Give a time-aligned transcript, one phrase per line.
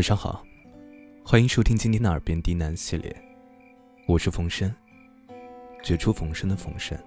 [0.00, 0.42] 晚上好，
[1.22, 3.14] 欢迎收听今天的耳边低喃系列，
[4.06, 4.74] 我是冯生，
[5.82, 6.98] 绝处逢生的冯生。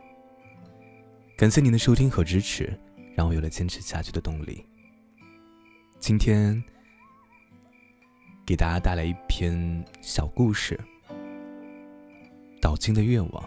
[1.36, 2.71] 感谢您的收听和支持，
[3.16, 4.64] 让我有了坚持下去的动力。
[6.00, 6.64] 今天
[8.45, 10.80] 给大家带来一篇小故事，
[12.62, 13.44] 《导经的愿望》，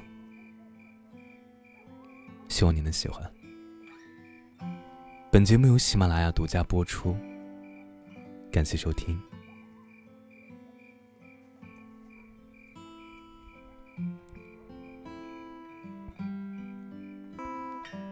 [2.49, 3.25] 希望你能喜欢。
[5.31, 7.17] 本节目由喜马拉雅独家播出。
[8.51, 9.17] 感谢收听。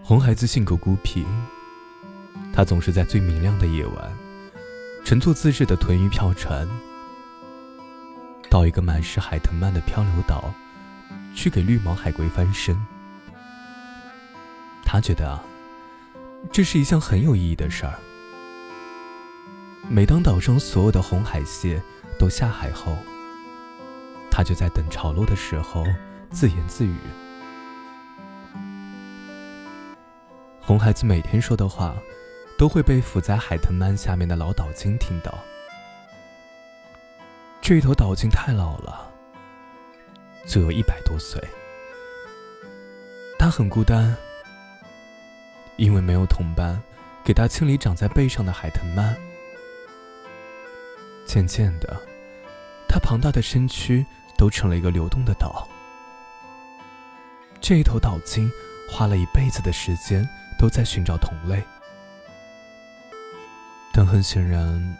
[0.06, 1.24] 红孩子性格孤僻，
[2.52, 4.12] 他总是在最明亮的夜晚，
[5.02, 6.68] 乘坐自制的豚鱼票船，
[8.50, 10.52] 到一个满是海藤蔓的漂流岛，
[11.34, 12.78] 去给绿毛海龟翻身。
[14.84, 15.42] 他觉得啊，
[16.52, 17.94] 这是一项很有意义的事儿。
[19.88, 21.82] 每当岛上所有的红海蟹
[22.18, 22.94] 都下海后，
[24.30, 25.82] 他就在等潮落的时候
[26.30, 26.94] 自言自语。
[30.74, 31.94] 红孩子每天说的话，
[32.58, 35.32] 都会被伏在海藤蔓下面的老岛鲸听到。
[37.62, 39.08] 这一头岛鲸太老了，
[40.48, 41.40] 就有一百多岁。
[43.38, 44.16] 他很孤单，
[45.76, 46.82] 因为没有同伴
[47.22, 49.14] 给他清理长在背上的海藤蔓。
[51.24, 51.96] 渐渐的，
[52.88, 54.04] 它庞大的身躯
[54.36, 55.68] 都成了一个流动的岛。
[57.60, 58.50] 这一头岛鲸
[58.90, 61.62] 花了一辈子的时间都在寻找同类，
[63.92, 64.96] 但很显然，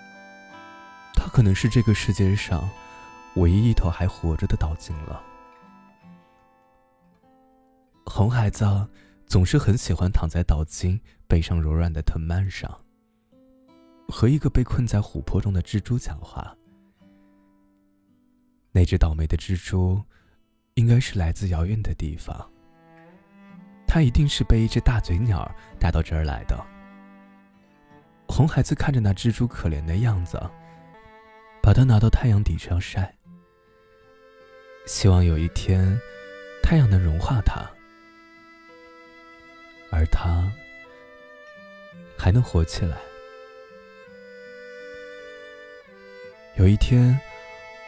[1.14, 2.69] 它可能是这个世界上
[3.36, 5.22] 唯一一头还活着的岛鲸了。
[8.06, 8.64] 红孩子
[9.27, 12.70] 总是很喜欢躺在岛鲸背上柔软的藤蔓上。
[14.06, 16.55] 和一个被困在琥珀中的蜘蛛讲话。
[18.70, 20.02] 那只倒霉的蜘蛛，
[20.75, 22.50] 应该是来自遥远的地方。
[23.94, 26.60] 它一定是被一只大嘴鸟带到这儿来的。
[28.27, 30.37] 红孩子看着那蜘蛛可怜的样子，
[31.62, 33.15] 把它拿到太阳底上晒，
[34.84, 35.97] 希望有一天，
[36.60, 37.65] 太阳能融化它，
[39.93, 40.50] 而它
[42.19, 42.97] 还能活起来。
[46.56, 47.16] 有一天，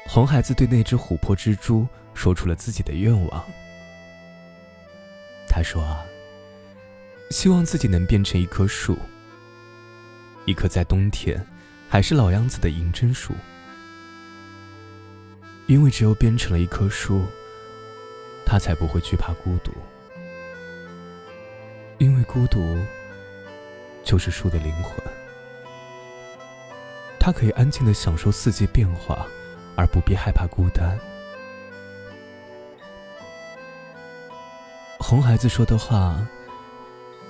[0.07, 1.85] 红孩子对那只琥珀蜘蛛
[2.15, 3.45] 说出了自己的愿望。
[5.57, 6.05] 他说：“啊，
[7.31, 8.99] 希望自己能变成一棵树，
[10.45, 11.43] 一棵在冬天
[11.89, 13.33] 还是老样子的银针树。
[15.67, 17.25] 因为只有变成了一棵树，
[18.45, 19.73] 他才不会惧怕孤独。
[21.97, 22.61] 因为孤独
[24.05, 24.93] 就是树的灵魂。”
[27.19, 29.27] 他可以安静的享受四季变化，
[29.75, 30.99] 而不必害怕孤单。
[35.09, 36.17] 红孩子说的话，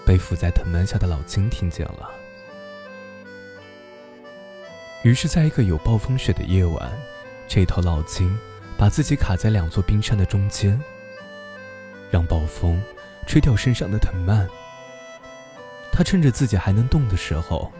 [0.06, 2.10] 被伏在藤蔓下的老金听见了。
[5.03, 6.91] 于是，在一个有暴风雪的夜晚，
[7.47, 8.34] 这头老金
[8.78, 10.82] 把自己卡在两座冰山的中间，
[12.10, 12.82] 让暴风
[13.26, 14.48] 吹掉身上的藤蔓。
[15.92, 17.70] 他趁着自己还能动的时候。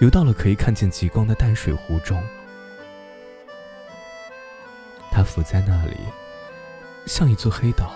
[0.00, 2.20] 游到了可以看见极光的淡水湖中，
[5.12, 5.96] 他伏在那里，
[7.06, 7.94] 像一座黑岛。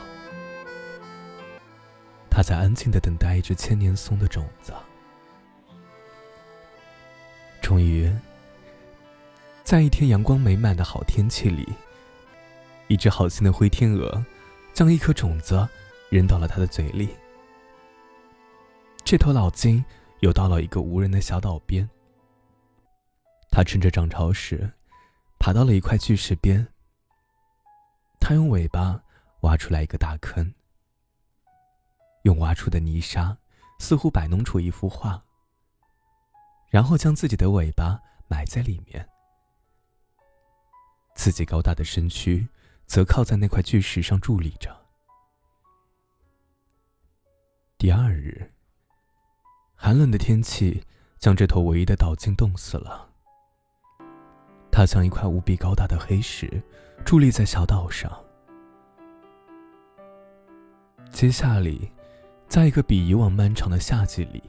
[2.39, 4.73] 他在安静的等待一只千年松的种子。
[7.61, 8.09] 终于，
[9.65, 11.67] 在一天阳光美满的好天气里，
[12.87, 14.25] 一只好心的灰天鹅
[14.73, 15.69] 将一颗种子
[16.11, 17.09] 扔到了他的嘴里。
[19.05, 19.85] 这头老鲸。
[20.21, 21.89] 游到了一个无人的小岛边，
[23.51, 24.73] 他趁着涨潮时，
[25.41, 26.69] 爬到了一块巨石边。
[28.21, 29.01] 他用尾巴
[29.41, 30.55] 挖出来一个大坑，
[32.23, 33.39] 用挖出的泥沙
[33.79, 35.23] 似乎摆弄出一幅画，
[36.69, 39.09] 然后将自己的尾巴埋在里面，
[41.15, 42.49] 自己高大的身躯
[42.87, 44.87] 则靠在那块巨石上伫立着。
[47.77, 48.53] 第二日。
[49.81, 50.85] 寒冷的天气
[51.21, 53.09] 将这头唯一的岛鲸冻死了。
[54.73, 56.61] 它像一块无比高大的黑石，
[57.05, 58.13] 伫立在小岛上。
[61.13, 61.71] 接下来，
[62.49, 64.43] 在一个比以往漫长的夏季里，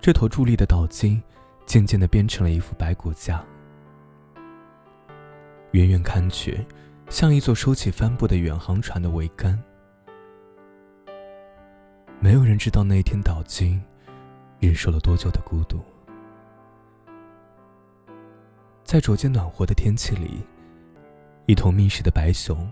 [0.00, 1.20] 这头伫立的岛鲸
[1.66, 3.44] 渐渐的变成了一副白骨架。
[5.72, 6.64] 远远看去，
[7.10, 9.60] 像一座收起帆布的远航船的桅杆。
[12.20, 13.82] 没有人知道那一天岛鲸。
[14.58, 15.82] 忍受了多久的孤独？
[18.84, 20.42] 在逐渐暖和的天气里，
[21.44, 22.68] 一头觅食的白熊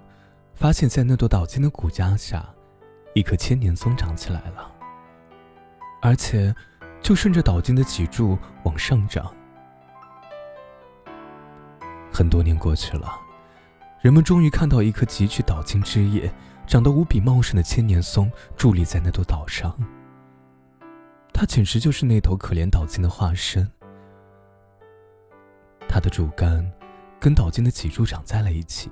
[0.54, 2.48] 发现，在那座倒茎的骨架下，
[3.14, 4.70] 一棵千年松长起来了，
[6.02, 6.54] 而且
[7.00, 9.32] 就顺着倒茎的脊柱往上长。
[12.12, 13.20] 很多年过去了，
[14.00, 16.32] 人们终于看到一棵汲取倒茎枝叶、
[16.66, 19.76] 长得无比茂盛的千年松伫立在那座岛上。
[21.32, 23.68] 它简直就是那头可怜倒茎的化身。
[25.88, 26.68] 它的主干
[27.20, 28.90] 跟倒茎的脊柱长在了一起，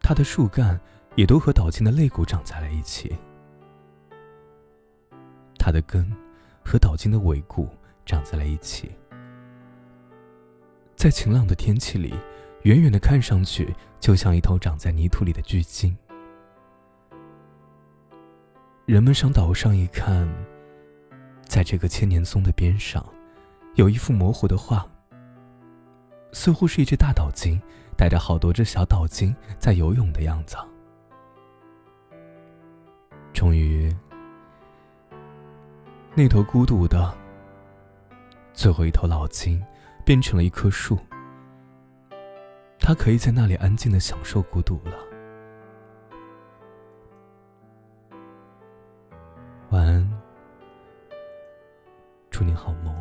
[0.00, 0.78] 它的树干
[1.16, 3.16] 也都和岛鲸的肋骨长在了一起，
[5.58, 6.04] 它的根
[6.64, 7.68] 和岛鲸的尾骨
[8.04, 8.90] 长在了一起。
[10.96, 12.14] 在晴朗的天气里，
[12.62, 15.96] 远远的看上去就像一头长在泥土里的巨鲸。
[18.86, 20.28] 人们上岛上一看，
[21.46, 23.04] 在这个千年松的边上，
[23.76, 24.84] 有一幅模糊的画，
[26.32, 27.60] 似乎是一只大岛鲸
[27.96, 30.56] 带着好多只小岛鲸在游泳的样子。
[33.44, 33.94] 终于，
[36.14, 37.14] 那头孤独的
[38.54, 39.62] 最后一头老鲸。
[40.04, 40.98] 变成了一棵树，
[42.78, 44.92] 他可以在那里安静的享受孤独了。
[49.70, 50.06] 晚安，
[52.30, 52.94] 祝你好梦。